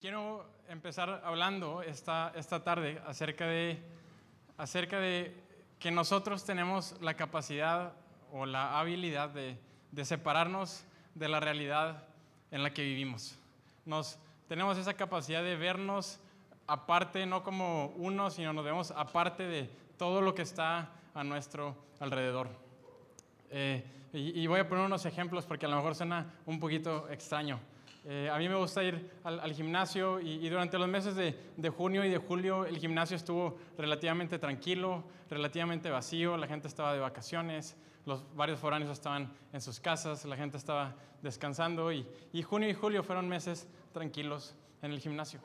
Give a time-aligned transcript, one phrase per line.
[0.00, 3.78] Quiero empezar hablando esta, esta tarde acerca de,
[4.56, 5.34] acerca de
[5.78, 7.92] que nosotros tenemos la capacidad
[8.32, 9.58] o la habilidad de,
[9.92, 12.04] de separarnos de la realidad
[12.50, 13.36] en la que vivimos.
[13.84, 14.18] Nos,
[14.48, 16.18] tenemos esa capacidad de vernos
[16.66, 21.76] aparte, no como uno, sino nos vemos aparte de todo lo que está a nuestro
[21.98, 22.48] alrededor.
[23.50, 27.06] Eh, y, y voy a poner unos ejemplos porque a lo mejor suena un poquito
[27.10, 27.60] extraño.
[28.06, 32.08] Eh, a mí me gusta ir al, gimnasio y, durante los meses de, junio y
[32.08, 37.76] de julio el gimnasio estuvo relativamente tranquilo, relativamente vacío, la gente estaba de vacaciones,
[38.06, 42.06] los varios foráneos estaban en sus casas, la gente estaba descansando y,
[42.42, 45.40] junio y julio fueron meses tranquilos en el gimnasio.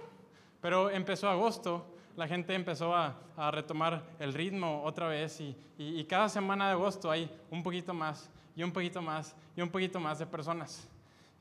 [0.62, 3.20] Pero empezó agosto, la gente empezó a,
[3.52, 8.30] retomar el ritmo otra vez y, y cada semana de agosto hay un poquito más
[8.56, 10.88] y un poquito más y un poquito más de personas.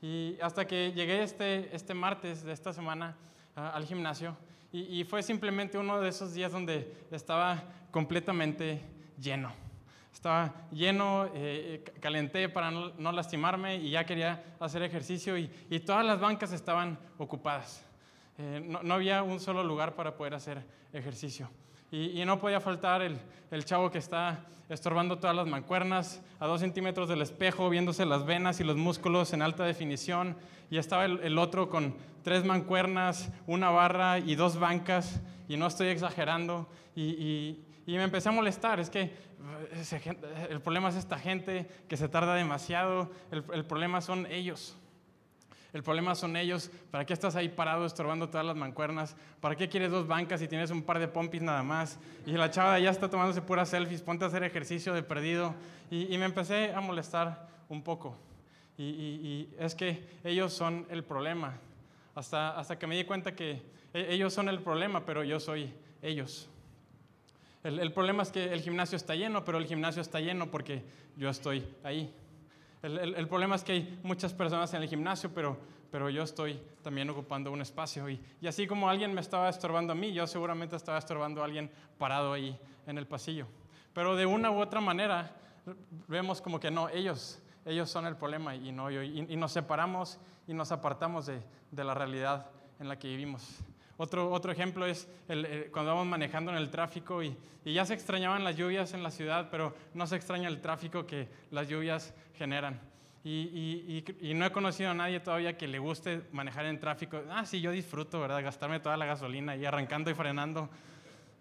[0.01, 3.17] Y hasta que llegué este, este martes de esta semana
[3.55, 4.35] al gimnasio
[4.71, 8.81] y, fue simplemente uno de esos días donde estaba completamente
[9.17, 9.53] lleno.
[10.13, 16.05] Estaba lleno, eh, calenté para no, lastimarme y ya quería hacer ejercicio y, y todas
[16.05, 17.85] las bancas estaban ocupadas.
[18.37, 21.49] Eh, no, no había un solo lugar para poder hacer ejercicio.
[21.95, 23.17] Y, no podía faltar el,
[23.51, 28.25] el, chavo que está estorbando todas las mancuernas a dos centímetros del espejo, viéndose las
[28.25, 30.35] venas y los músculos en alta definición.
[30.69, 35.21] Y estaba el, otro con tres mancuernas, una barra y dos bancas.
[35.47, 36.67] Y no estoy exagerando.
[36.97, 38.81] Y, y me empecé a molestar.
[38.81, 39.13] Es que
[40.49, 43.09] el problema es esta gente que se tarda demasiado.
[43.31, 44.77] el, el problema son ellos.
[45.75, 46.71] El problema son ellos.
[46.89, 49.13] ¿Para qué estás ahí parado estorbando todas las mancuernas?
[49.41, 51.99] ¿Para qué quieres dos bancas y tienes un par de pompis nada más?
[52.25, 55.53] Y la chava ya está tomándose puras selfies, ponte a hacer ejercicio de perdido.
[55.91, 58.17] Y, me empecé a molestar un poco.
[58.77, 61.57] Y, es que ellos son el problema.
[62.15, 63.61] Hasta, hasta que me di cuenta que
[63.93, 66.47] e, ellos son el problema, pero yo soy ellos.
[67.65, 70.83] El, el problema es que el gimnasio está lleno, pero el gimnasio está lleno porque
[71.17, 72.13] yo estoy ahí.
[72.85, 75.57] El, problema es que hay muchas personas en el gimnasio, pero,
[75.91, 78.07] pero yo estoy también ocupando un espacio.
[78.09, 81.45] Y, y, así como alguien me estaba estorbando a mí, yo seguramente estaba estorbando a
[81.45, 83.47] alguien parado ahí en el pasillo.
[83.93, 85.35] Pero de una u otra manera
[86.07, 88.91] vemos como que no, ellos, ellos son el problema y no.
[88.91, 91.41] Y, y nos separamos y nos apartamos de,
[91.71, 93.63] de la realidad en la que vivimos.
[93.97, 97.93] Otro, otro ejemplo es el, cuando vamos manejando en el tráfico y, y, ya se
[97.93, 102.13] extrañaban las lluvias en la ciudad, pero no se extraña el tráfico que las lluvias
[102.37, 102.79] generan.
[103.23, 107.23] Y, y, y, no he conocido a nadie todavía que le guste manejar en tráfico.
[107.31, 108.43] Ah, sí, yo disfruto, ¿verdad?
[108.43, 110.69] Gastarme toda la gasolina y arrancando y frenando.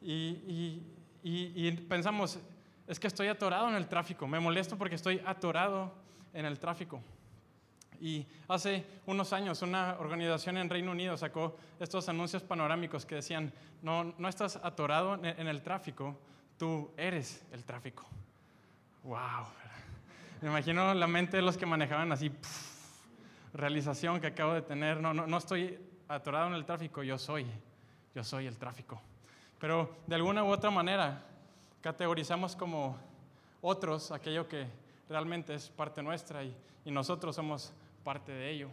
[0.01, 0.81] Y,
[1.87, 2.39] pensamos,
[2.87, 4.27] es que estoy atorado en el tráfico.
[4.27, 5.93] Me molesto porque estoy atorado
[6.33, 7.03] en el tráfico.
[8.05, 13.51] Y hace unos años una organización en Reino Unido sacó estos anuncios panorámicos que decían,
[13.81, 16.15] no, no estás atorado en el tráfico,
[16.59, 18.05] tú eres el tráfico.
[19.05, 19.47] ¡Wow!
[20.43, 22.31] Me imagino la mente de los que manejaban así,
[23.55, 27.47] realización que acabo de tener, no, no, no estoy atorado en el tráfico, yo soy,
[28.15, 29.01] yo soy el tráfico.
[29.59, 31.25] Pero de alguna u otra manera
[31.81, 32.99] categorizamos como
[33.63, 34.67] otros aquello que
[35.09, 36.55] realmente es parte nuestra y,
[36.85, 37.73] nosotros somos
[38.05, 38.69] parte de ello.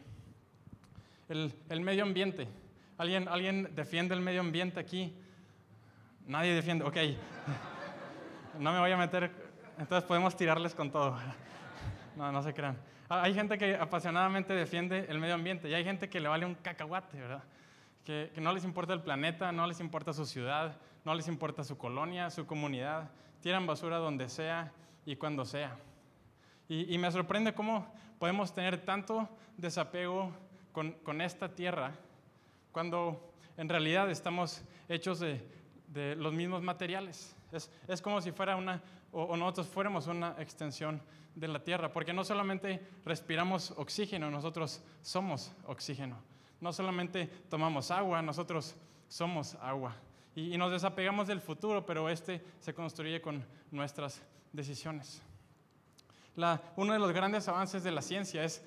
[1.29, 2.47] El, el, medio ambiente.
[2.97, 5.15] ¿Alguien, ¿Alguien defiende el medio ambiente aquí?
[6.27, 6.83] Nadie defiende.
[6.83, 6.97] Ok.
[8.59, 9.31] No me voy a meter.
[9.79, 11.17] Entonces podemos tirarles con todo.
[12.17, 12.77] No, no se crean.
[13.07, 16.55] Hay gente que apasionadamente defiende el medio ambiente y hay gente que le vale un
[16.55, 17.43] cacahuate, ¿verdad?
[18.03, 21.63] Que, que no les importa el planeta, no les importa su ciudad, no les importa
[21.63, 23.09] su colonia, su comunidad.
[23.41, 24.71] Tiran basura donde sea
[25.05, 25.77] y cuando sea.
[26.67, 29.27] Y, y me sorprende cómo podemos tener tanto
[29.57, 30.31] desapego
[30.71, 31.91] con, con esta tierra
[32.71, 35.43] cuando en realidad estamos hechos de,
[35.87, 37.35] de los mismos materiales.
[37.51, 38.79] Es, es, como si fuera una,
[39.11, 41.01] o, o, nosotros fuéramos una extensión
[41.33, 46.15] de la tierra, porque no solamente respiramos oxígeno, nosotros somos oxígeno.
[46.59, 48.75] No solamente tomamos agua, nosotros
[49.07, 49.95] somos agua.
[50.35, 54.21] Y, y nos desapegamos del futuro, pero este se construye con nuestras
[54.53, 55.23] decisiones
[56.75, 58.63] uno de los grandes avances de la ciencia es,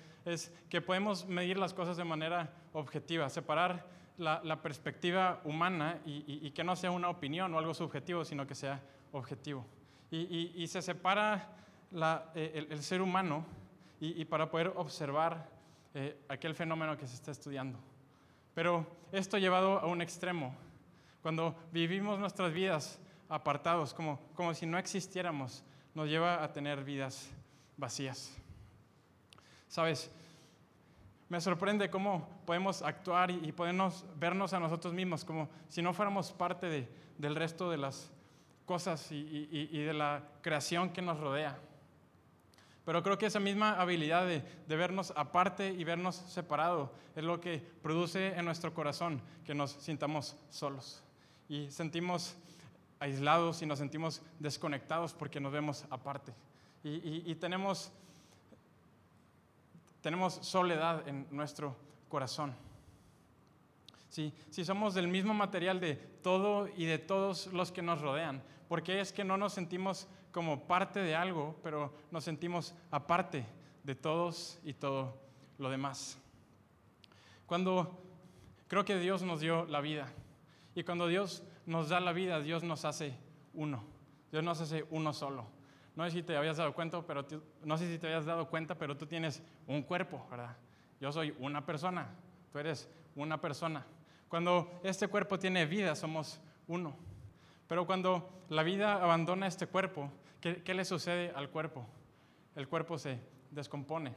[0.71, 6.77] que podemos medir las cosas de manera objetiva, separar la, perspectiva humana y, que no
[6.77, 8.81] sea una opinión o algo subjetivo, sino que sea
[9.13, 9.67] objetivo.
[10.11, 11.49] Y, se separa
[12.35, 13.45] eh, el, ser humano
[14.01, 15.49] y, para poder observar
[15.95, 17.79] eh, aquel fenómeno que se está estudiando.
[18.55, 20.55] Pero esto llevado a un extremo,
[21.23, 25.65] cuando vivimos nuestras vidas apartados, como, como si no existiéramos,
[25.95, 27.33] nos lleva a tener vidas
[27.77, 28.37] vacías.
[29.69, 30.11] Sabes,
[31.29, 36.33] me sorprende cómo podemos actuar y, podemos vernos a nosotros mismos como si no fuéramos
[36.33, 36.89] parte de,
[37.19, 38.13] del resto de las
[38.67, 41.59] cosas y, y, de la creación que nos rodea.
[42.85, 47.41] Pero creo que esa misma habilidad de, de, vernos aparte y vernos separado es lo
[47.41, 51.03] que produce en nuestro corazón que nos sintamos solos
[51.49, 52.37] y sentimos
[53.01, 56.33] aislados y nos sentimos desconectados porque nos vemos aparte.
[56.85, 57.91] Y, tenemos
[60.43, 61.75] soledad en nuestro
[62.11, 62.55] corazón.
[64.11, 64.33] Si,
[64.65, 69.01] somos del mismo material de todo y de todos los que nos rodean, ¿por qué
[69.01, 73.47] es que no nos sentimos como parte de algo, pero nos sentimos aparte
[73.83, 75.17] de todos y todo
[75.57, 76.19] lo demás?
[77.47, 77.99] Cuando
[78.69, 80.13] creo que Dios nos dio la vida
[80.75, 83.17] y cuando Dios nos da la vida, Dios nos hace
[83.55, 83.83] uno.
[84.31, 85.54] Dios nos hace uno solo.
[85.97, 87.25] No sé si te habías dado cuenta, pero
[87.63, 90.57] no sé si te habías dado cuenta, pero tú tienes un cuerpo, ¿verdad?
[91.01, 92.09] Yo soy una persona,
[92.53, 93.85] tú eres una persona.
[94.29, 96.97] Cuando este cuerpo tiene vida, somos uno.
[97.69, 100.11] Pero cuando la vida abandona este cuerpo,
[100.41, 101.87] ¿qué, qué le sucede al cuerpo?
[102.57, 103.21] El cuerpo se
[103.51, 104.15] descompone.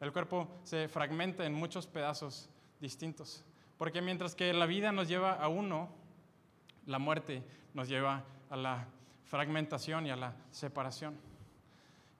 [0.00, 2.48] El cuerpo se fragmenta en muchos pedazos
[2.80, 3.44] distintos.
[3.76, 5.90] Porque mientras que la vida nos lleva a uno,
[6.86, 7.42] la muerte
[7.74, 8.86] nos lleva a la
[9.24, 11.16] fragmentación y a la separación.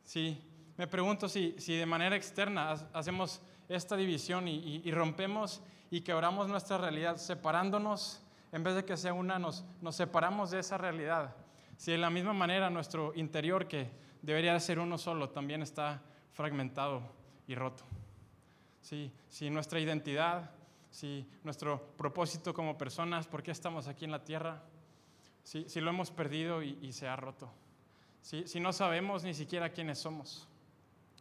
[0.03, 0.41] Sí,
[0.77, 6.79] me pregunto si, si de manera externa hacemos esta división y, rompemos y quebramos nuestra
[6.79, 8.23] realidad separándonos,
[8.53, 11.35] en vez de que sea una, nos, nos separamos de esa realidad.
[11.77, 13.91] Si de la misma manera nuestro interior, que
[14.23, 16.03] debería ser uno solo, también está
[16.33, 17.03] fragmentado
[17.47, 17.85] y roto.
[18.81, 20.51] Sí, si nuestra identidad,
[20.91, 24.63] si nuestro propósito como personas, por qué estamos aquí en la tierra,
[25.45, 27.51] si, lo hemos perdido y, se ha roto,
[28.23, 30.49] si, no sabemos ni siquiera quiénes somos.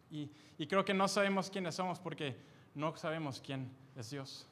[0.10, 0.30] Y,
[0.68, 2.38] creo que no sabemos quiénes somos porque
[2.74, 4.48] no sabemos quién es Dios.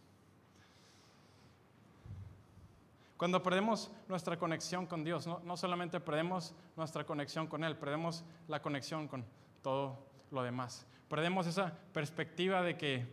[3.15, 8.23] Cuando perdemos nuestra conexión con Dios, no, no, solamente perdemos nuestra conexión con Él, perdemos
[8.47, 9.23] la conexión con
[9.61, 9.99] todo
[10.31, 10.87] lo demás.
[11.07, 13.05] Perdemos esa perspectiva de que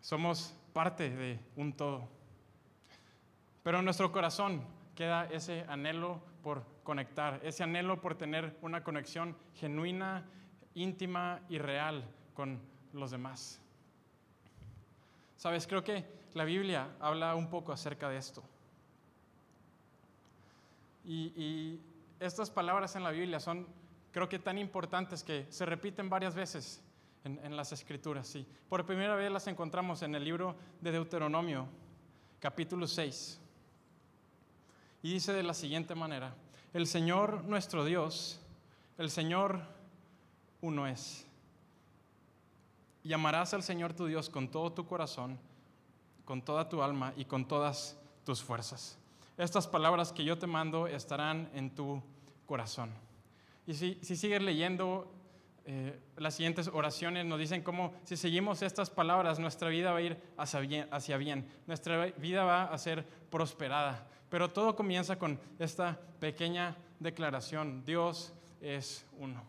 [0.00, 2.08] somos parte de un todo.
[3.62, 4.64] Pero nuestro corazón
[4.94, 10.24] queda ese anhelo por conectar, ese anhelo por tener una conexión genuina,
[10.74, 12.04] íntima y real
[12.34, 12.60] con
[12.92, 13.60] los demás.
[15.36, 16.04] Sabes, creo que
[16.34, 18.42] la Biblia habla un poco acerca de esto.
[21.04, 21.80] Y,
[22.20, 23.66] estas palabras en la Biblia son,
[24.10, 26.82] creo que tan importantes que se repiten varias veces
[27.24, 28.26] en, en las escrituras.
[28.26, 28.46] Sí.
[28.68, 31.66] Por primera vez las encontramos en el libro de Deuteronomio,
[32.40, 33.43] capítulo 6.
[35.04, 36.34] Y dice de la siguiente manera,
[36.72, 38.40] el Señor nuestro Dios,
[38.96, 39.60] el Señor
[40.62, 41.26] uno es.
[43.02, 45.38] Y al Señor tu Dios con todo tu corazón,
[46.24, 48.96] con toda tu alma y con todas tus fuerzas.
[49.36, 52.02] Estas palabras que yo te mando estarán en tu
[52.46, 52.90] corazón.
[53.66, 55.12] Y si, si sigues leyendo
[55.66, 60.02] eh, las siguientes oraciones, nos dicen cómo si seguimos estas palabras, nuestra vida va a
[60.02, 64.08] ir hacia bien, nuestra vida va a ser prosperada.
[64.34, 67.84] Pero todo comienza con esta pequeña declaración.
[67.84, 69.44] Dios es uno.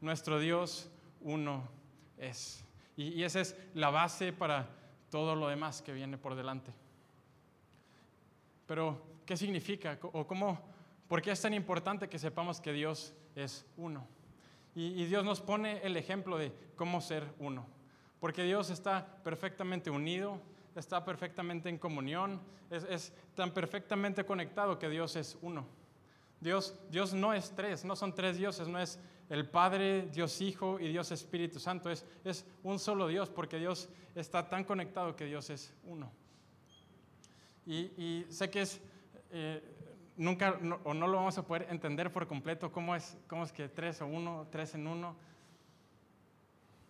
[0.00, 0.90] Nuestro Dios
[1.20, 1.68] uno
[2.16, 2.64] es.
[2.96, 4.66] Y, esa es la base para
[5.10, 6.72] todo lo demás que viene por delante.
[8.66, 9.98] Pero, ¿qué significa?
[10.00, 10.58] ¿O cómo?
[11.06, 14.06] ¿Por qué es tan importante que sepamos que Dios es uno?
[14.74, 17.66] Y, Dios nos pone el ejemplo de cómo ser uno.
[18.20, 20.40] Porque Dios está perfectamente unido,
[20.74, 25.66] está perfectamente en comunión, es, tan perfectamente conectado que Dios es uno.
[26.40, 28.98] Dios, Dios no es tres, no son tres dioses, no es
[29.28, 33.88] el Padre, Dios Hijo y Dios Espíritu Santo, es, es un solo Dios porque Dios
[34.14, 36.10] está tan conectado que Dios es uno.
[37.66, 38.80] Y, sé que es,
[39.30, 39.62] eh,
[40.16, 43.68] nunca o no lo vamos a poder entender por completo cómo es, cómo es que
[43.68, 45.14] tres o uno, tres en uno,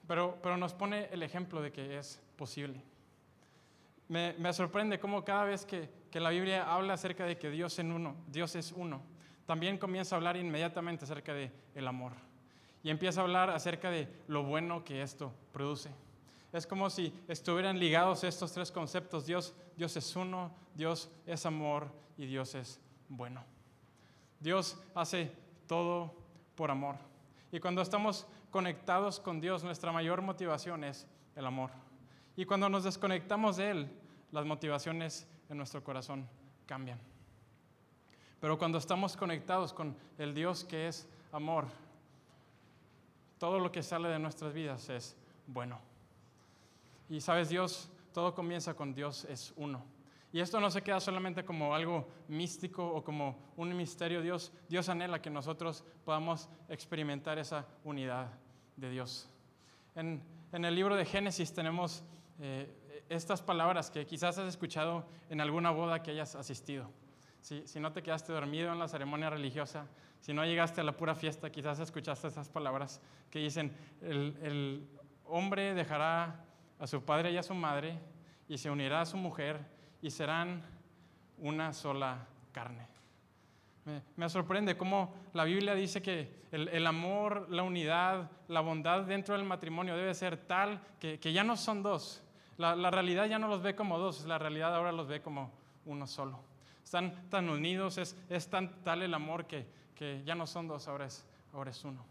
[0.06, 2.80] pero, pero nos pone el ejemplo de que es posible
[4.08, 8.16] me, sorprende cómo cada vez que, la Biblia habla acerca de que Dios, en uno,
[8.26, 9.02] Dios es uno,
[9.46, 12.12] también comienza a hablar inmediatamente acerca de el amor.
[12.82, 15.90] Y empieza a hablar acerca de lo bueno que esto produce.
[16.52, 19.26] Es como si estuvieran ligados estos tres conceptos.
[19.26, 23.44] Dios, Dios es uno, Dios es amor y Dios es bueno.
[24.40, 25.32] Dios hace
[25.66, 26.14] todo
[26.54, 26.96] por amor.
[27.52, 31.70] Y cuando estamos conectados con Dios, nuestra mayor motivación es el amor.
[32.38, 33.90] Y cuando nos desconectamos de Él,
[34.30, 36.24] las motivaciones en nuestro corazón
[36.66, 37.00] cambian.
[38.40, 41.66] Pero cuando estamos conectados con el Dios que es amor,
[43.38, 45.16] todo lo que sale de nuestras vidas es
[45.48, 45.80] bueno.
[47.08, 49.82] Y sabes, Dios, todo comienza con Dios es uno.
[50.32, 54.22] Y esto no se queda solamente como algo místico o como un misterio.
[54.22, 58.28] Dios, Dios anhela que nosotros podamos experimentar esa unidad
[58.76, 59.28] de Dios.
[59.96, 62.04] En, el libro de Génesis tenemos
[62.40, 66.90] eh, estas palabras que quizás has escuchado en alguna boda que hayas asistido.
[67.40, 69.86] Si, no te quedaste dormido en la ceremonia religiosa,
[70.20, 74.86] si no llegaste a la pura fiesta, quizás escuchaste esas palabras que dicen, el
[75.24, 76.44] hombre dejará
[76.78, 77.98] a su padre y a su madre
[78.48, 79.60] y se unirá a su mujer
[80.02, 80.62] y serán
[81.38, 82.86] una sola carne.
[84.16, 89.46] Me, sorprende cómo la Biblia dice que el, amor, la unidad, la bondad dentro del
[89.46, 92.22] matrimonio debe ser tal que, ya no son dos.
[92.58, 95.52] La, realidad ya no los ve como dos, la realidad ahora los ve como
[95.86, 96.40] uno solo.
[96.82, 99.64] Están tan unidos, es, tan tal el amor que,
[100.24, 102.04] ya no son dos, ahora es, uno.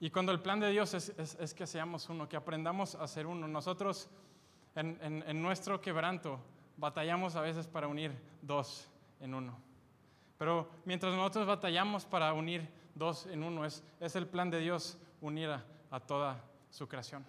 [0.00, 3.46] Y cuando el plan de Dios es, que seamos uno, que aprendamos a ser uno,
[3.48, 4.08] nosotros
[4.74, 6.40] en, nuestro quebranto
[6.78, 8.88] batallamos a veces para unir dos
[9.20, 9.58] en uno.
[10.38, 14.96] Pero mientras nosotros batallamos para unir dos en uno, es, es el plan de Dios
[15.20, 16.42] unir a, toda
[16.74, 17.24] su creación.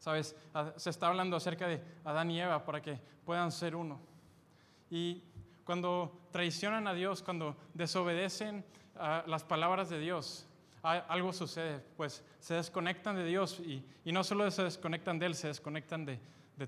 [0.00, 0.34] Sabes,
[0.76, 4.00] se está hablando acerca de Adán y Eva para que puedan ser uno.
[4.90, 5.22] Y
[5.64, 8.64] cuando traicionan a Dios, cuando desobedecen
[8.96, 10.48] a las palabras de Dios,
[10.82, 15.46] algo sucede, pues se desconectan de Dios y, no solo se desconectan de Él, se
[15.46, 16.18] desconectan de,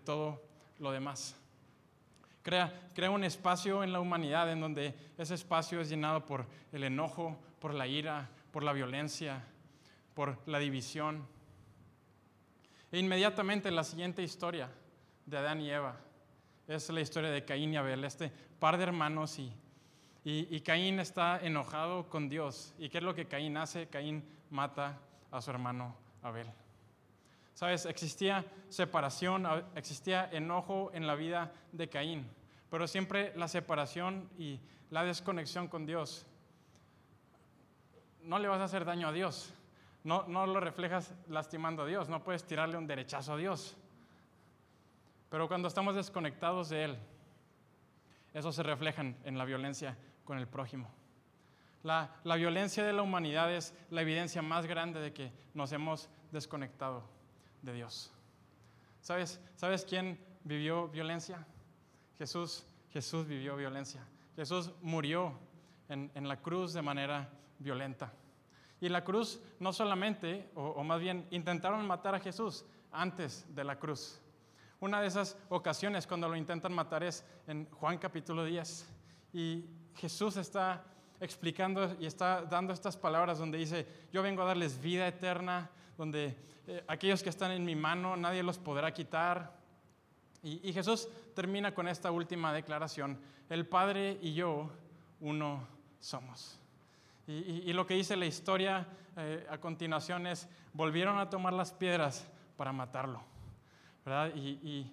[0.05, 0.41] todo
[0.79, 1.37] lo demás.
[2.43, 6.85] Crea, crea un espacio en la humanidad en donde ese espacio es llenado por el
[6.85, 9.43] enojo, por la ira, por la violencia,
[10.15, 11.34] por la división.
[12.95, 14.71] E inmediatamente la siguiente historia
[15.27, 15.97] de Adán y Eva
[16.69, 19.37] es la historia de Caín y Abel, este par de hermanos
[20.23, 22.73] y Caín está enojado con Dios.
[22.79, 23.89] ¿Y qué es lo que Caín hace?
[23.89, 25.01] Caín mata
[25.33, 26.47] a su hermano Abel.
[27.55, 32.31] Sabes, existía separación, existía enojo en la vida de Caín,
[32.71, 34.61] pero siempre la separación y
[34.91, 36.27] la desconexión con Dios.
[38.23, 39.53] No le vas a hacer daño a Dios,
[40.05, 43.77] no, no lo reflejas lastimando a Dios, no puedes tirarle un derechazo a Dios.
[45.31, 46.99] Pero cuando estamos desconectados de Él,
[48.33, 50.89] eso se refleja en la violencia con el prójimo.
[51.85, 57.05] La, violencia de la humanidad es la evidencia más grande de que nos hemos desconectado
[57.61, 58.11] de Dios.
[59.03, 61.47] ¿Sabes, ¿Sabes quién vivió violencia?
[62.17, 64.03] Jesús, Jesús vivió violencia.
[64.35, 65.39] Jesús murió
[65.91, 68.11] en, la cruz de manera violenta.
[68.85, 73.79] Y la cruz no solamente, o, más bien intentaron matar a Jesús antes de la
[73.79, 74.21] cruz.
[74.79, 78.87] Una de esas ocasiones cuando lo intentan matar es en Juan capítulo 10.
[79.33, 79.65] Y
[79.95, 80.85] Jesús está
[81.19, 86.37] explicando y está dando estas palabras donde dice, yo vengo a darles vida eterna, donde
[86.67, 89.51] eh, aquellos que están en mi mano nadie los podrá quitar.
[90.43, 94.71] Y, Jesús termina con esta última declaración, el Padre y yo
[95.21, 95.67] uno
[96.01, 96.61] somos.
[97.27, 102.29] Y, lo que dice la historia eh, a continuación es, volvieron a tomar las piedras
[102.57, 103.23] para matarlo.
[104.05, 104.33] ¿verdad?
[104.35, 104.93] y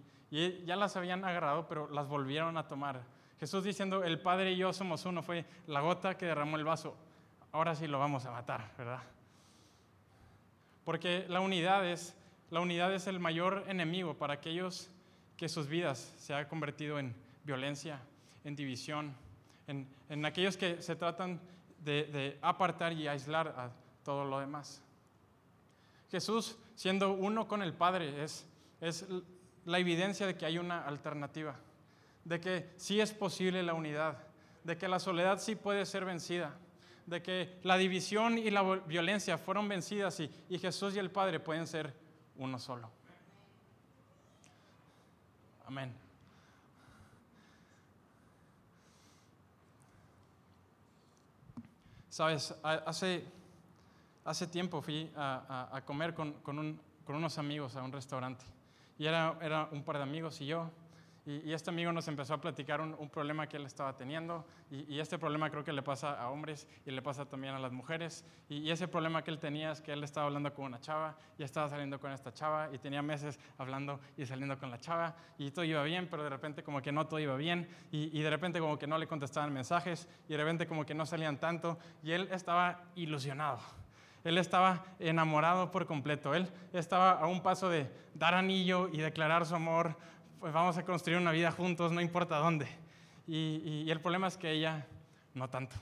[0.65, 3.01] ya las habían agarrado, pero las volvieron a tomar
[3.41, 6.95] Jesús diciendo, el Padre y yo somos uno, fue la gota que derramó el vaso.
[7.51, 9.01] Ahora sí lo vamos a matar, ¿verdad?
[10.85, 12.15] Porque la unidad es,
[12.51, 14.91] la unidad es el mayor enemigo para aquellos
[15.37, 17.99] que sus vidas se han convertido en violencia,
[18.43, 19.15] en división,
[19.65, 21.41] en, aquellos que se tratan
[21.83, 23.71] de, apartar y aislar a
[24.03, 24.81] todo lo demás.
[26.09, 28.45] Jesús, siendo uno con el Padre, es,
[28.79, 29.05] es
[29.65, 31.55] la evidencia de que hay una alternativa
[32.23, 34.17] de que sí es posible la unidad,
[34.63, 36.55] de que la soledad sí puede ser vencida,
[37.05, 41.67] de que la división y la violencia fueron vencidas y, Jesús y el Padre pueden
[41.67, 41.93] ser
[42.37, 42.89] uno solo.
[45.65, 46.00] Amén.
[52.11, 53.23] Sabes, hace,
[54.25, 56.35] hace tiempo fui a, comer con,
[57.07, 58.43] unos amigos a un restaurante.
[58.99, 60.69] Y era, era un par de amigos y yo
[61.25, 64.43] y, este amigo nos empezó a platicar un, problema que él estaba teniendo.
[64.71, 67.71] Y, este problema creo que le pasa a hombres y le pasa también a las
[67.71, 68.25] mujeres.
[68.49, 71.43] Y, ese problema que él tenía es que él estaba hablando con una chava y
[71.43, 75.15] estaba saliendo con esta chava y tenía meses hablando y saliendo con la chava.
[75.37, 77.69] Y todo iba bien, pero de repente como que no todo iba bien.
[77.91, 81.05] Y, de repente como que no le contestaban mensajes y de repente como que no
[81.05, 81.77] salían tanto.
[82.01, 83.59] Y él estaba ilusionado.
[84.23, 86.33] Él estaba enamorado por completo.
[86.33, 89.97] Él estaba a un paso de dar anillo y declarar su amor
[90.41, 92.67] pues vamos a construir una vida juntos, no importa dónde.
[93.27, 94.87] Y, el problema es que ella
[95.35, 95.75] no tanto,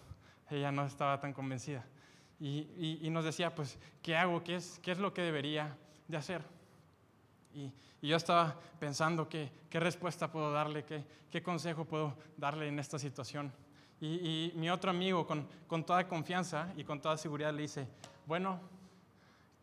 [0.50, 1.86] ella no estaba tan convencida.
[2.42, 4.44] y, nos decía, pues, ¿qué hago?
[4.44, 5.78] ¿Qué es, qué es lo que debería
[6.10, 6.44] de hacer?
[7.56, 12.80] Y, yo estaba pensando qué, qué respuesta puedo darle, qué, qué, consejo puedo darle en
[12.80, 13.54] esta situación.
[14.02, 17.88] Y, mi otro amigo, con, con toda confianza y con toda seguridad, le dice,
[18.26, 18.60] bueno,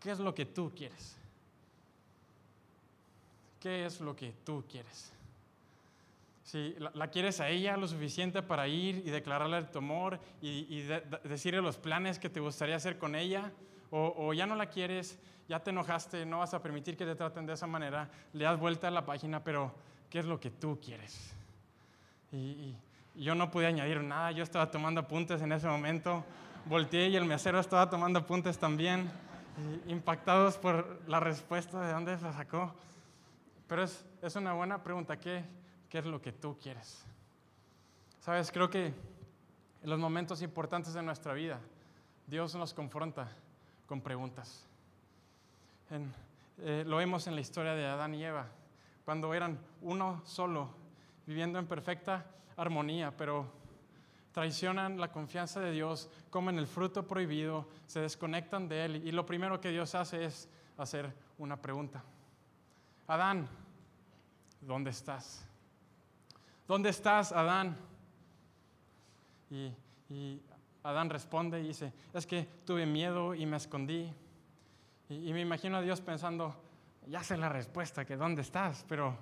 [0.00, 1.18] ¿qué es lo que tú quieres?
[3.60, 5.12] ¿Qué es lo que tú quieres?
[6.46, 10.82] Si la, quieres a ella lo suficiente para ir y declararle tu amor y,
[11.24, 13.50] decirle los planes que te gustaría hacer con ella,
[13.90, 17.46] o, ya no la quieres, ya te enojaste, no vas a permitir que te traten
[17.46, 19.74] de esa manera, le das vuelta a la página, pero
[20.08, 21.32] ¿qué es lo que tú quieres?
[22.30, 22.76] Y,
[23.16, 26.22] yo no pude añadir nada, yo estaba tomando apuntes en ese momento,
[26.66, 29.10] volteé y el mesero estaba tomando apuntes también,
[29.88, 32.74] impactados por la respuesta de dónde se sacó.
[33.68, 35.44] Pero es, es una buena pregunta, ¿qué?
[35.88, 37.04] qué es lo que tú quieres.
[38.20, 41.60] Sabes, creo que en los momentos importantes de nuestra vida,
[42.26, 43.28] Dios nos confronta
[43.86, 44.66] con preguntas.
[46.58, 48.46] Eh, lo vemos en la historia de Adán y Eva,
[49.04, 50.70] cuando eran uno solo,
[51.26, 53.46] viviendo en perfecta armonía, pero
[54.32, 59.24] traicionan la confianza de Dios, comen el fruto prohibido, se desconectan de Él y lo
[59.24, 62.02] primero que Dios hace es hacer una pregunta.
[63.06, 63.48] Adán,
[64.60, 65.46] ¿dónde estás?
[66.66, 67.76] ¿dónde estás, Adán?
[69.50, 70.40] Y,
[70.82, 74.12] Adán responde y dice, es que tuve miedo y me escondí.
[75.08, 76.54] Y, me imagino a Dios pensando,
[77.08, 78.84] ya sé la respuesta, que ¿dónde estás?
[78.88, 79.16] Pero,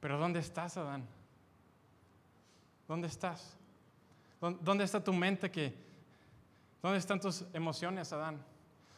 [0.00, 1.06] pero ¿dónde estás, Adán?
[2.88, 3.56] ¿Dónde estás?
[4.40, 5.50] ¿Dónde está tu mente?
[5.50, 5.72] Que,
[6.82, 8.44] ¿Dónde están tus emociones, Adán?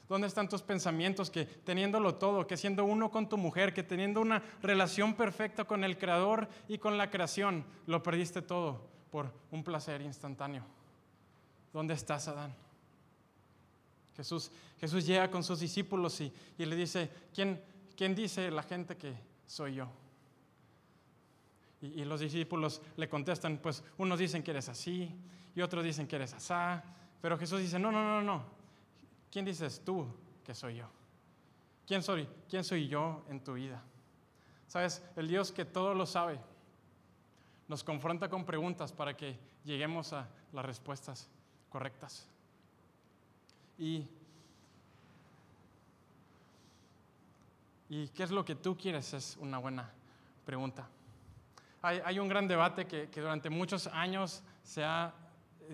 [0.08, 4.20] ¿Dónde están tus pensamientos que teniéndolo todo, que siendo uno con tu mujer, que teniendo
[4.20, 9.64] una relación perfecta con el Creador y con la creación, lo perdiste todo por un
[9.64, 10.64] placer instantáneo?
[11.72, 12.54] ¿Dónde estás, Adán?
[14.14, 17.60] Jesús, Jesús llega con sus discípulos y, le dice, ¿quién,
[17.96, 19.14] ¿quién, dice la gente que
[19.46, 19.88] soy yo?
[21.80, 25.10] Y, y, los discípulos le contestan, pues unos dicen que eres así
[25.56, 26.84] y otros dicen que eres asá,
[27.20, 28.44] pero Jesús dice, no, no, no, no,
[29.34, 30.06] ¿Quién dices tú
[30.44, 30.86] que soy yo?
[31.88, 32.28] ¿Quién soy?
[32.48, 33.82] ¿Quién soy yo en tu vida?
[34.68, 36.38] Sabes, el Dios que todo lo sabe
[37.66, 41.28] nos confronta con preguntas para que lleguemos a las respuestas
[41.68, 42.28] correctas.
[43.76, 44.06] Y,
[47.88, 49.14] ¿Y qué es lo que tú quieres?
[49.14, 49.90] Es una buena
[50.46, 50.88] pregunta.
[51.82, 55.12] Hay, un gran debate que, que durante muchos años se ha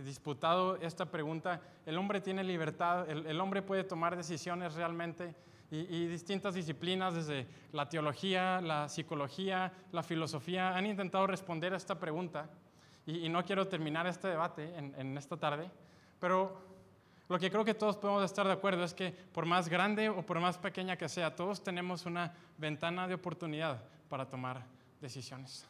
[0.05, 1.61] disputado esta pregunta.
[1.87, 5.35] El hombre tiene libertad, el, hombre puede tomar decisiones realmente
[5.70, 11.98] y, distintas disciplinas, desde la teología, la psicología, la filosofía, han intentado responder a esta
[11.98, 12.48] pregunta.
[13.07, 15.70] Y, no quiero terminar este debate en, en esta tarde,
[16.18, 16.70] pero
[17.29, 20.26] lo que creo que todos podemos estar de acuerdo es que por más grande o
[20.26, 24.64] por más pequeña que sea, todos tenemos una ventana de oportunidad para tomar
[25.00, 25.64] decisiones.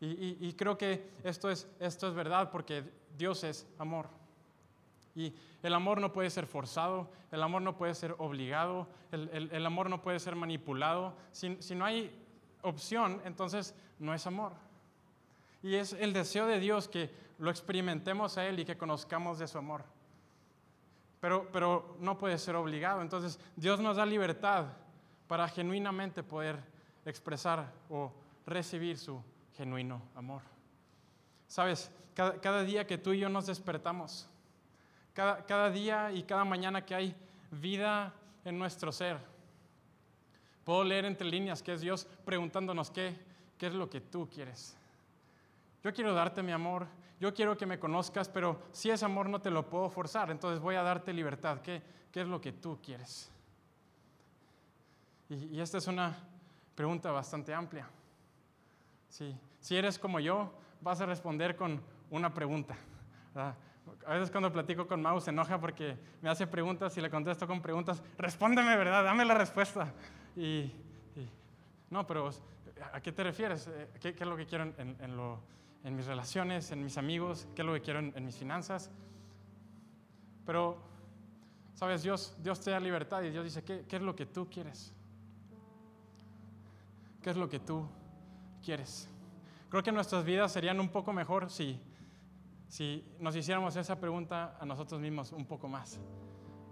[0.00, 2.84] Y, creo que esto es, esto es verdad porque
[3.16, 4.08] Dios es amor.
[5.14, 9.66] Y el amor no puede ser forzado, el amor no puede ser obligado, el, el,
[9.66, 11.14] amor no puede ser manipulado.
[11.32, 12.12] Si, si, no hay
[12.62, 14.52] opción, entonces no es amor.
[15.62, 19.46] Y es el deseo de Dios que lo experimentemos a Él y que conozcamos de
[19.46, 19.84] su amor.
[21.20, 23.00] Pero, pero no puede ser obligado.
[23.00, 24.66] Entonces Dios nos da libertad
[25.28, 26.58] para genuinamente poder
[27.06, 28.12] expresar o
[28.46, 29.22] recibir su
[29.56, 30.53] genuino amor.
[31.48, 34.28] Sabes, cada, día que tú y yo nos despertamos,
[35.12, 37.14] cada, cada día y cada mañana que hay
[37.50, 38.12] vida
[38.44, 39.18] en nuestro ser,
[40.64, 43.16] puedo leer entre líneas que es Dios preguntándonos qué,
[43.58, 44.76] qué es lo que tú quieres.
[45.82, 46.86] Yo quiero darte mi amor,
[47.20, 50.60] yo quiero que me conozcas, pero si es amor no te lo puedo forzar, entonces
[50.60, 51.60] voy a darte libertad.
[51.60, 53.30] ¿Qué, qué es lo que tú quieres?
[55.28, 56.16] Y, esta es una
[56.74, 57.88] pregunta bastante amplia.
[59.08, 62.76] Si eres como yo, vas a responder con una pregunta.
[64.06, 67.46] A veces cuando platico con Mau se enoja porque me hace preguntas y le contesto
[67.46, 68.02] con preguntas.
[68.18, 69.04] Respóndeme, ¿verdad?
[69.04, 69.92] Dame la respuesta.
[70.36, 70.72] Y,
[71.90, 72.30] no, pero
[72.92, 73.68] ¿a qué te refieres?
[73.68, 77.46] Eh, ¿Qué, es lo que quiero en, mis relaciones, en mis amigos?
[77.54, 78.90] ¿Qué es lo que quiero en, mis finanzas?
[80.46, 80.78] Pero,
[81.74, 82.02] ¿sabes?
[82.02, 84.92] Dios, Dios te da libertad y Dios dice, ¿qué, ¿qué es lo que tú quieres?
[87.22, 87.88] ¿Qué es lo que tú
[88.62, 89.08] quieres?
[89.68, 91.80] Creo que nuestras vidas serían un poco mejor si,
[92.68, 96.00] si nos hiciéramos esa pregunta a nosotros mismos un poco más.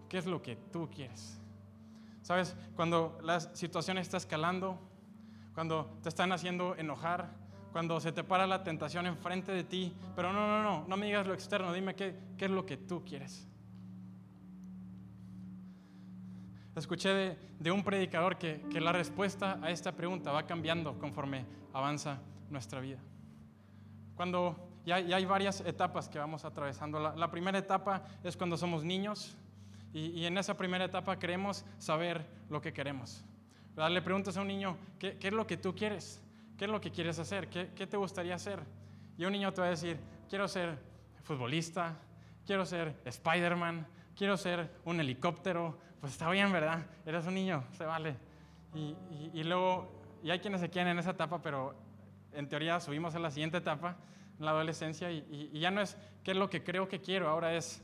[0.09, 1.41] ¿Qué es lo que tú quieres?
[2.23, 4.79] Sabes, cuando la situación está escalando,
[5.55, 7.31] cuando te están haciendo enojar,
[7.73, 11.07] cuando se te para la tentación enfrente de ti, pero no, no, no, no me
[11.07, 13.49] digas lo externo, dime qué, qué es lo que tú quieres.
[16.77, 22.19] escuché de, un predicador que, la respuesta a esta pregunta va cambiando conforme avanza
[22.53, 22.99] nuestra vida.
[24.15, 26.99] Cuando ya, hay varias etapas que vamos atravesando.
[27.01, 29.37] La, primera etapa es cuando somos niños
[29.93, 33.25] y, en esa primera etapa queremos saber lo que queremos.
[33.77, 36.21] Le preguntas a un niño, ¿qué, es lo que tú quieres?
[36.59, 37.49] ¿Qué es lo que quieres hacer?
[37.49, 38.61] ¿Qué, ¿Qué te gustaría hacer?
[39.17, 40.79] Y un niño te va a decir, quiero ser
[41.23, 41.97] futbolista,
[42.47, 43.87] quiero ser Spider-Man,
[44.17, 46.85] quiero ser un helicóptero, pues está bien, ¿verdad?
[47.07, 48.17] Eres un niño, se vale.
[48.75, 48.97] Y,
[49.33, 49.89] y, luego,
[50.23, 51.75] y hay quienes se quedan en esa etapa, pero
[52.35, 53.97] en teoría subimos a la siguiente etapa,
[54.39, 57.55] la adolescencia, y, y, ya no es qué es lo que creo que quiero, ahora
[57.55, 57.83] es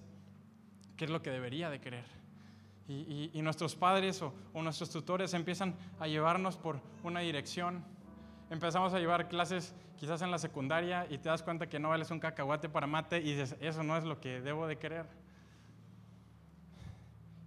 [0.96, 2.04] qué es lo que debería de querer.
[2.88, 7.84] Y, nuestros padres o, o, nuestros tutores empiezan a llevarnos por una dirección.
[8.48, 12.10] Empezamos a llevar clases quizás en la secundaria y te das cuenta que no vales
[12.10, 15.06] un cacahuate para mate y dices, eso no es lo que debo de querer.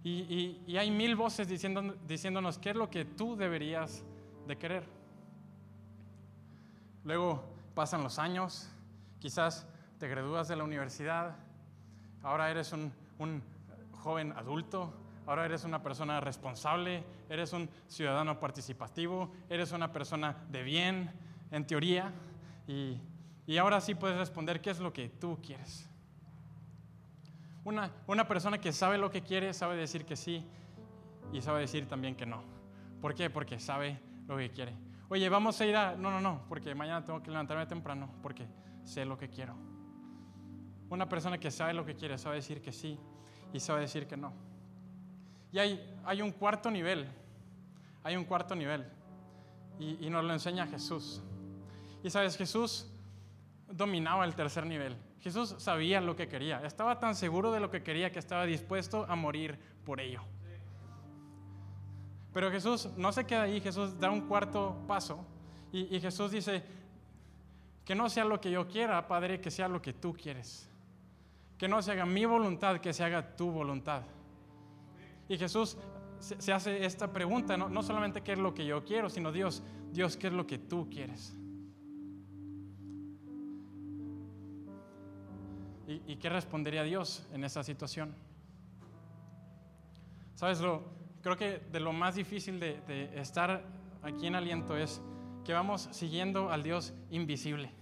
[0.04, 4.04] Y, hay mil voces diciendo, diciéndonos qué es lo que tú deberías
[4.46, 4.84] de querer.
[7.04, 8.70] Luego pasan los años,
[9.18, 9.66] quizás
[9.98, 11.36] te gradúas de la universidad,
[12.22, 12.92] ahora eres un,
[13.92, 14.92] joven adulto,
[15.26, 21.10] ahora eres una persona responsable, eres un ciudadano participativo, eres una persona de bien,
[21.50, 22.12] en teoría,
[22.66, 22.98] y,
[23.46, 25.88] y ahora sí puedes responder qué es lo que tú quieres.
[27.64, 30.44] Una, una persona que sabe lo que quiere, sabe decir que sí
[31.32, 32.42] y sabe decir también que no.
[33.00, 33.30] ¿Por qué?
[33.30, 34.91] Porque sabe lo que quiere.
[35.12, 35.94] Oye, vamos a ir a...
[35.94, 38.46] No, no, no, porque mañana tengo que levantarme temprano, porque
[38.82, 39.54] sé lo que quiero.
[40.88, 42.98] Una persona que sabe lo que quiere, sabe decir que sí
[43.52, 44.32] y sabe decir que no.
[45.52, 47.06] Y hay, hay un cuarto nivel,
[48.02, 48.86] hay un cuarto nivel,
[49.78, 51.22] y, y nos lo enseña Jesús.
[52.02, 52.90] Y sabes, Jesús
[53.68, 54.96] dominaba el tercer nivel.
[55.20, 59.04] Jesús sabía lo que quería, estaba tan seguro de lo que quería que estaba dispuesto
[59.06, 60.22] a morir por ello.
[62.32, 65.24] Pero Jesús no se queda ahí, Jesús da un cuarto paso
[65.72, 66.62] y, Jesús dice,
[67.84, 70.68] que no sea lo que yo quiera, Padre, que sea lo que tú quieres.
[71.56, 74.02] Que no se haga mi voluntad, que se haga tu voluntad.
[75.28, 75.78] Y Jesús
[76.18, 79.62] se, hace esta pregunta, no, no solamente qué es lo que yo quiero, sino Dios,
[79.92, 81.34] Dios, ¿qué es lo que tú quieres?
[85.86, 88.14] ¿Y, qué respondería Dios en esa situación?
[90.34, 90.84] Sabes, lo,
[91.22, 93.64] creo que de lo más difícil de, de estar
[94.02, 95.00] aquí en aliento es
[95.44, 97.72] que vamos siguiendo al Dios invisible.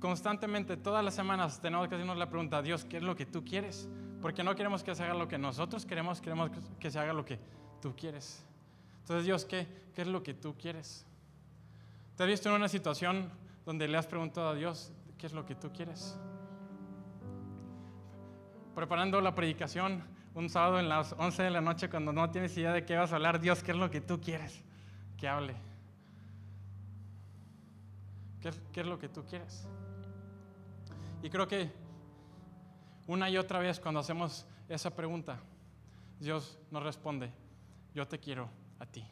[0.00, 3.44] Constantemente, todas las semanas, tenemos que hacernos la pregunta, Dios, ¿qué es lo que tú
[3.44, 3.88] quieres?
[4.20, 7.24] Porque no queremos que se haga lo que nosotros queremos, queremos que se haga lo
[7.24, 7.38] que
[7.80, 8.44] tú quieres.
[9.00, 11.06] Entonces, Dios, ¿qué, qué es lo que tú quieres?
[12.16, 13.30] ¿Te has visto en una situación
[13.64, 14.92] donde le has preguntado a Dios,
[15.24, 16.18] ¿Qué es lo que tú quieres?
[18.74, 20.04] Preparando la predicación
[20.34, 23.12] un sábado en las 11 de la noche cuando no tienes idea de qué vas
[23.12, 24.62] a hablar, Dios, ¿qué es lo que tú quieres
[25.16, 25.54] que hable?
[28.72, 29.66] ¿Qué, es lo que tú quieres?
[31.22, 31.70] Y creo que
[33.06, 35.38] una y otra vez cuando hacemos esa pregunta,
[36.18, 37.30] Dios nos responde,
[37.94, 39.06] yo te quiero a ti.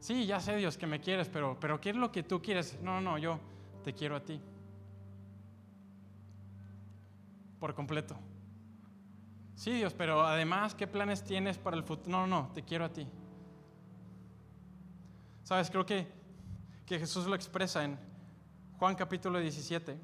[0.00, 2.80] Sí, ya sé Dios que me quieres, pero, pero ¿qué es lo que tú quieres?
[2.82, 3.38] No, no, yo,
[3.84, 4.40] te quiero a ti.
[7.60, 8.16] Por completo.
[9.62, 12.10] Sí, Dios, pero además, ¿qué planes tienes para el futuro?
[12.10, 13.06] No, no, te quiero a ti.
[15.44, 16.08] Sabes, creo que,
[16.84, 17.96] que Jesús lo expresa en
[18.80, 19.96] Juan capítulo 17.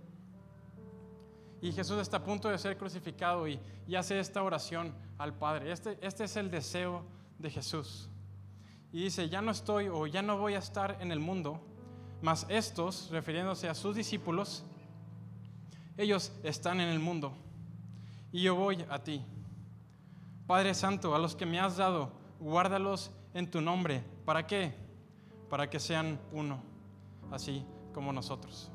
[1.61, 5.73] Y Jesús está a punto de ser crucificado y, y hace esta oración al Padre.
[5.73, 7.05] Este, este es el deseo
[7.41, 8.09] de Jesús.
[8.93, 11.61] Y dice, ya no estoy o ya no voy a estar en el mundo,
[12.23, 14.65] mas estos, refiriéndose a sus discípulos,
[15.97, 17.33] ellos están en el mundo
[18.31, 19.21] y yo voy a ti.
[20.49, 24.03] Padre Santo, a los que me has dado, guárdalos en tu nombre.
[24.25, 24.73] ¿Para qué?
[25.51, 26.63] Para que sean uno,
[27.31, 28.73] así como nosotros.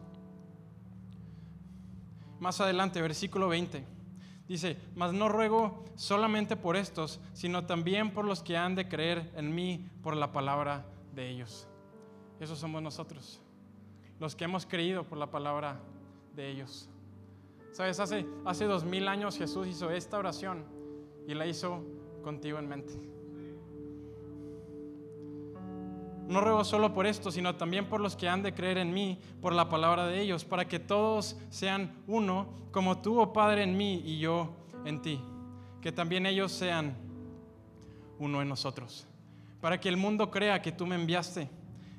[2.40, 3.84] Más adelante, versículo 20,
[4.48, 9.32] dice, mas no ruego solamente por estos, sino también por los que han de creer
[9.36, 11.68] en mí por la palabra de ellos.
[12.40, 13.42] Esos somos nosotros,
[14.20, 15.80] los que hemos creído por la palabra
[16.36, 16.88] de ellos.
[17.72, 20.83] Sabes, hace, hace dos mil años Jesús hizo esta oración
[21.28, 21.84] y la hizo
[22.24, 22.94] contigo en mente.
[26.28, 29.20] No ruego solo por esto, sino también por los que han de creer en mí
[29.42, 33.76] por la palabra de ellos, para que todos sean uno, como tú, oh Padre, en
[33.76, 34.56] mí y yo
[34.86, 35.20] en ti.
[35.82, 36.96] Que también ellos sean
[38.20, 39.06] uno en nosotros.
[39.60, 41.50] Para que el mundo crea que tú me enviaste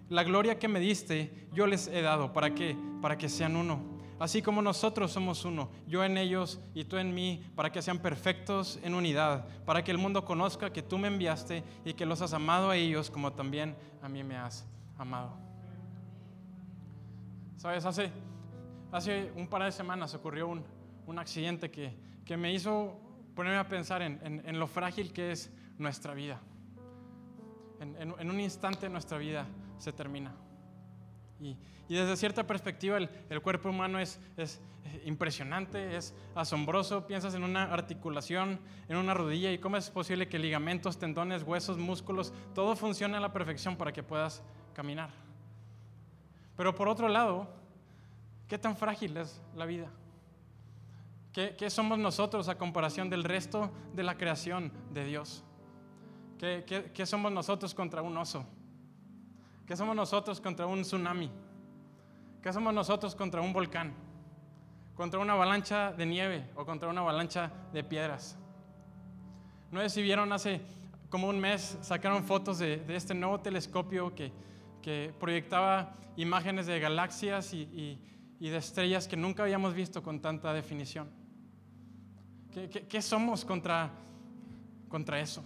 [0.09, 2.33] la gloria que me diste, yo les he dado.
[2.33, 2.77] ¿Para qué?
[3.01, 3.94] Para que sean uno.
[4.25, 7.99] Así como nosotros somos uno, yo en ellos y tú en mí, para que sean
[7.99, 12.23] perfectos en unidad, para que el mundo conozca que tú me enviaste y que los
[12.23, 15.37] has amado a ellos como también a mí me has amado.
[17.59, 18.11] Sabes, hace,
[18.93, 20.65] hace un par de semanas ocurrió un,
[21.07, 22.99] un accidente que, que, me hizo
[23.35, 26.41] ponerme a pensar en, en, lo frágil que es nuestra vida.
[27.79, 30.35] En, en un instante nuestra vida se termina.
[31.45, 34.63] Y, desde cierta perspectiva el, cuerpo humano es, es,
[35.05, 37.07] impresionante, es asombroso.
[37.07, 41.77] Piensas en una articulación, en una rodilla y cómo es posible que ligamentos, tendones, huesos,
[41.77, 45.11] músculos, todo funcione a la perfección para que puedas caminar.
[46.57, 47.49] Pero por otro lado,
[48.49, 49.91] ¿qué tan frágil es la vida?
[51.33, 55.45] ¿Qué, somos nosotros a comparación del resto de la creación de Dios?
[56.39, 58.47] ¿Qué, qué, qué somos nosotros contra un oso?
[59.67, 61.31] ¿Qué somos nosotros contra un tsunami?
[62.43, 63.95] ¿Qué somos nosotros contra un volcán?
[64.95, 68.37] ¿Contra una avalancha de nieve o contra una avalancha de piedras?
[69.71, 70.61] No sé si vieron hace
[71.09, 74.33] como un mes, sacaron fotos de, este nuevo telescopio que,
[75.19, 77.99] proyectaba imágenes de galaxias y,
[78.39, 81.09] de estrellas que nunca habíamos visto con tanta definición.
[82.53, 83.91] ¿Qué, qué, qué somos contra,
[84.91, 85.43] contra eso?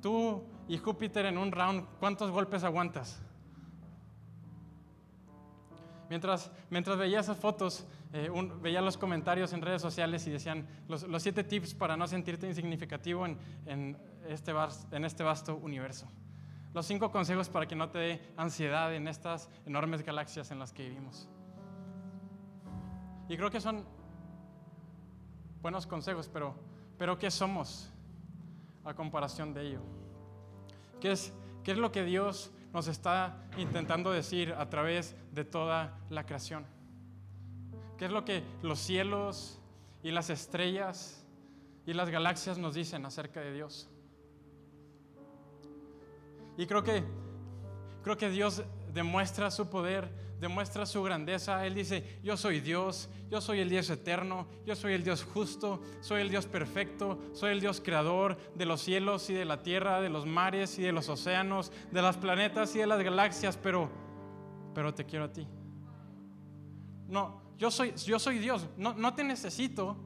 [0.00, 3.20] Tú y Júpiter en un round, ¿cuántos golpes aguantas?
[6.08, 10.68] Mientras, mientras veía esas fotos, eh, un, veía los comentarios en redes sociales y decían
[10.86, 13.96] los, los siete tips para no sentirte insignificativo en, en,
[14.28, 16.06] este vasto, en este vasto universo.
[16.74, 20.72] Los cinco consejos para que no te dé ansiedad en estas enormes galaxias en las
[20.72, 21.28] que vivimos.
[23.28, 23.82] Y creo que son
[25.62, 26.54] buenos consejos, pero,
[26.98, 27.90] pero ¿qué somos
[28.84, 30.01] a comparación de ello?
[31.02, 31.32] ¿Qué es,
[31.64, 36.64] qué es lo que Dios nos está intentando decir a través de toda la creación?
[37.98, 39.58] ¿Qué es lo que los cielos
[40.04, 41.26] y las estrellas
[41.86, 43.90] y las galaxias nos dicen acerca de Dios?
[46.56, 47.02] Y creo que,
[48.04, 48.62] creo que Dios
[48.94, 50.08] demuestra su poder
[50.42, 51.64] demuestra su grandeza.
[51.64, 55.80] Él dice, yo soy Dios, yo soy el Dios eterno, yo soy el Dios justo,
[56.00, 60.00] soy el Dios perfecto, soy el Dios creador de los cielos y de la tierra,
[60.00, 63.88] de los mares y de los océanos, de las planetas y de las galaxias, pero,
[64.74, 65.46] pero te quiero a ti.
[67.06, 69.96] No, yo soy, yo soy Dios, no, no te necesito,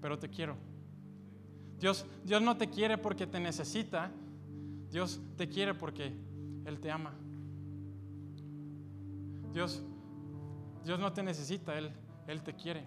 [0.00, 0.56] pero te quiero.
[1.76, 4.12] Dios, Dios no te quiere porque te necesita,
[4.90, 6.14] Dios te quiere porque
[6.64, 7.16] Él te ama.
[9.52, 9.82] Dios,
[10.84, 11.92] Dios no te necesita, Él,
[12.26, 12.86] Él te quiere.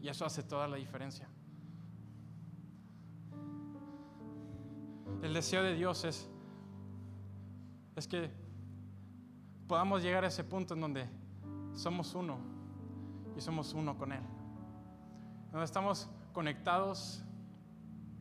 [0.00, 1.28] Y eso hace toda la diferencia.
[5.22, 6.28] El deseo de Dios es,
[7.96, 8.30] es que
[9.66, 11.08] podamos llegar a ese punto en donde
[11.72, 12.38] somos uno
[13.36, 14.22] y somos uno con Él.
[15.50, 17.24] Donde estamos conectados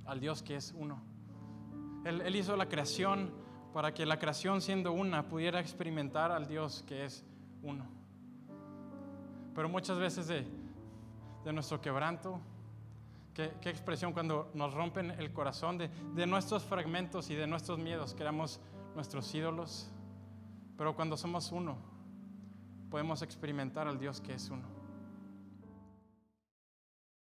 [0.05, 1.01] al Dios que es uno.
[2.05, 3.33] Él, él hizo la creación
[3.73, 7.25] para que la creación siendo una pudiera experimentar al Dios que es
[7.63, 7.86] uno.
[9.56, 10.45] Pero muchas veces de,
[11.52, 12.39] nuestro quebranto,
[13.34, 17.80] ¿qué, ¿qué, expresión cuando nos rompen el corazón de, de nuestros fragmentos y de nuestros
[17.80, 18.60] miedos, creamos
[18.95, 19.89] nuestros ídolos,
[20.78, 21.78] pero cuando somos uno,
[22.89, 24.72] podemos experimentar al Dios que es uno.